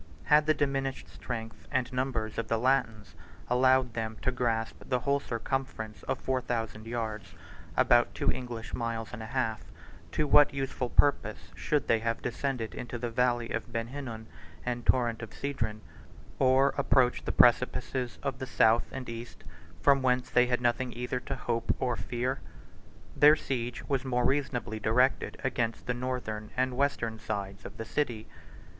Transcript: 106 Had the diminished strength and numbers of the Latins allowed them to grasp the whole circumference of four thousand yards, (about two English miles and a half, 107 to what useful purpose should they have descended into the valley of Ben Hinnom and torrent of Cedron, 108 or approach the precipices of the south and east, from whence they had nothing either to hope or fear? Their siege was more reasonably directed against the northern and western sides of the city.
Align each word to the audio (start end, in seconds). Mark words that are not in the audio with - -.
106 0.29 0.29
Had 0.31 0.45
the 0.47 0.53
diminished 0.55 1.07
strength 1.09 1.67
and 1.69 1.93
numbers 1.93 2.39
of 2.39 2.47
the 2.47 2.57
Latins 2.57 3.13
allowed 3.51 3.93
them 3.93 4.17
to 4.23 4.31
grasp 4.31 4.77
the 4.83 5.01
whole 5.01 5.19
circumference 5.19 6.01
of 6.07 6.17
four 6.17 6.41
thousand 6.41 6.87
yards, 6.87 7.35
(about 7.77 8.15
two 8.15 8.31
English 8.31 8.73
miles 8.73 9.09
and 9.13 9.21
a 9.21 9.27
half, 9.27 9.59
107 10.07 10.11
to 10.13 10.25
what 10.27 10.53
useful 10.55 10.89
purpose 10.89 11.51
should 11.53 11.87
they 11.87 11.99
have 11.99 12.19
descended 12.23 12.73
into 12.73 12.97
the 12.97 13.11
valley 13.11 13.51
of 13.51 13.71
Ben 13.71 13.89
Hinnom 13.89 14.25
and 14.65 14.87
torrent 14.87 15.21
of 15.21 15.35
Cedron, 15.35 15.81
108 16.39 16.39
or 16.39 16.69
approach 16.79 17.23
the 17.23 17.31
precipices 17.31 18.17
of 18.23 18.39
the 18.39 18.47
south 18.47 18.85
and 18.91 19.07
east, 19.07 19.43
from 19.83 20.01
whence 20.01 20.31
they 20.31 20.47
had 20.47 20.61
nothing 20.61 20.91
either 20.93 21.19
to 21.19 21.35
hope 21.35 21.75
or 21.79 21.95
fear? 21.95 22.39
Their 23.15 23.35
siege 23.35 23.87
was 23.87 24.03
more 24.03 24.25
reasonably 24.25 24.79
directed 24.79 25.39
against 25.43 25.85
the 25.85 25.93
northern 25.93 26.49
and 26.57 26.75
western 26.75 27.19
sides 27.19 27.65
of 27.65 27.77
the 27.77 27.85
city. 27.85 28.27